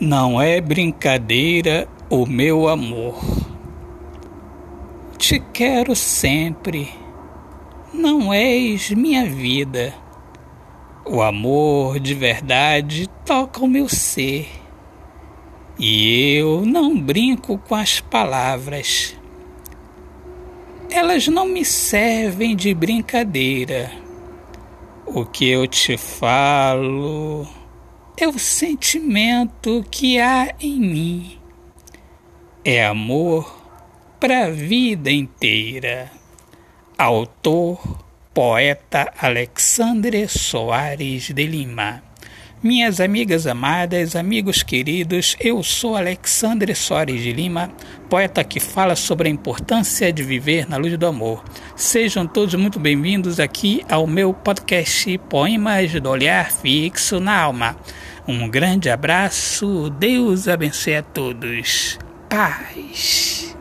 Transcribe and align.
Não 0.00 0.40
é 0.40 0.60
brincadeira 0.60 1.86
o 2.08 2.26
meu 2.26 2.66
amor. 2.66 3.20
Te 5.18 5.38
quero 5.52 5.94
sempre, 5.94 6.88
não 7.92 8.32
és 8.32 8.90
minha 8.90 9.26
vida. 9.26 9.94
O 11.04 11.20
amor 11.20 12.00
de 12.00 12.14
verdade 12.14 13.06
toca 13.24 13.62
o 13.62 13.68
meu 13.68 13.86
ser. 13.88 14.48
E 15.78 16.36
eu 16.36 16.64
não 16.64 16.98
brinco 16.98 17.58
com 17.58 17.74
as 17.74 18.00
palavras. 18.00 19.14
Elas 20.90 21.28
não 21.28 21.46
me 21.46 21.64
servem 21.64 22.56
de 22.56 22.72
brincadeira. 22.74 23.92
O 25.06 25.24
que 25.26 25.48
eu 25.48 25.66
te 25.66 25.98
falo 25.98 27.46
é 28.16 28.28
o 28.28 28.38
sentimento 28.38 29.84
que 29.90 30.20
há 30.20 30.54
em 30.60 30.78
mim. 30.80 31.38
É 32.64 32.84
amor 32.84 33.60
para 34.20 34.46
a 34.46 34.50
vida 34.50 35.10
inteira. 35.10 36.10
Autor, 36.96 38.04
poeta 38.32 39.12
Alexandre 39.18 40.28
Soares 40.28 41.30
de 41.30 41.46
Lima. 41.46 42.02
Minhas 42.62 43.00
amigas 43.00 43.48
amadas, 43.48 44.14
amigos 44.14 44.62
queridos, 44.62 45.34
eu 45.40 45.64
sou 45.64 45.96
Alexandre 45.96 46.76
Soares 46.76 47.20
de 47.20 47.32
Lima, 47.32 47.72
poeta 48.08 48.44
que 48.44 48.60
fala 48.60 48.94
sobre 48.94 49.28
a 49.28 49.32
importância 49.32 50.12
de 50.12 50.22
viver 50.22 50.70
na 50.70 50.76
luz 50.76 50.96
do 50.96 51.06
amor. 51.08 51.42
Sejam 51.74 52.24
todos 52.24 52.54
muito 52.54 52.78
bem-vindos 52.78 53.40
aqui 53.40 53.84
ao 53.90 54.06
meu 54.06 54.32
podcast 54.32 55.18
Poemas 55.28 55.92
do 56.00 56.08
Olhar 56.08 56.52
Fixo 56.52 57.18
na 57.18 57.36
Alma. 57.36 57.76
Um 58.26 58.48
grande 58.48 58.88
abraço, 58.88 59.90
Deus 59.90 60.46
abençoe 60.46 60.96
a 60.96 61.02
todos. 61.02 61.98
Paz. 62.28 63.56